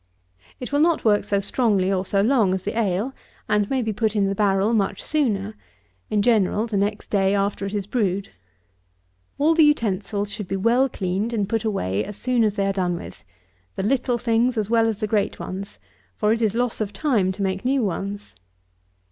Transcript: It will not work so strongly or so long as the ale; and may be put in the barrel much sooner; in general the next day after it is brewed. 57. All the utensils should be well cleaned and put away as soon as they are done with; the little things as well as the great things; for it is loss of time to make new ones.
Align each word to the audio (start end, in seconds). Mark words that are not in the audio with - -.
It 0.59 0.71
will 0.71 0.79
not 0.79 1.05
work 1.05 1.23
so 1.25 1.39
strongly 1.41 1.93
or 1.93 2.03
so 2.03 2.21
long 2.23 2.55
as 2.55 2.63
the 2.63 2.75
ale; 2.75 3.13
and 3.47 3.69
may 3.69 3.83
be 3.83 3.93
put 3.93 4.15
in 4.15 4.25
the 4.29 4.33
barrel 4.33 4.73
much 4.73 5.03
sooner; 5.03 5.55
in 6.09 6.23
general 6.23 6.65
the 6.65 6.75
next 6.75 7.11
day 7.11 7.35
after 7.35 7.67
it 7.67 7.73
is 7.75 7.85
brewed. 7.85 8.23
57. 8.25 8.37
All 9.37 9.53
the 9.53 9.63
utensils 9.65 10.31
should 10.31 10.47
be 10.47 10.55
well 10.55 10.89
cleaned 10.89 11.33
and 11.33 11.47
put 11.47 11.63
away 11.63 12.03
as 12.03 12.17
soon 12.17 12.43
as 12.43 12.55
they 12.55 12.65
are 12.65 12.73
done 12.73 12.95
with; 12.95 13.23
the 13.75 13.83
little 13.83 14.17
things 14.17 14.57
as 14.57 14.71
well 14.71 14.87
as 14.87 15.01
the 15.01 15.05
great 15.05 15.35
things; 15.35 15.77
for 16.15 16.33
it 16.33 16.41
is 16.41 16.55
loss 16.55 16.81
of 16.81 16.91
time 16.93 17.31
to 17.33 17.43
make 17.43 17.63
new 17.63 17.83
ones. 17.83 18.33